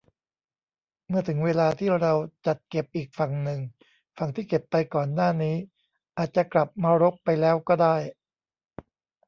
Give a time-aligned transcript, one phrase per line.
[1.07, 2.13] เมื่อถึงเวลาที่เรา
[2.45, 3.59] จัดเก็บอีกฝั่งหนึ่ง
[4.17, 5.55] ฝั่งที่เก็บไปก่อนหน้านี้
[6.17, 7.95] อาจจะกลับมารกไปแล้วก็ได้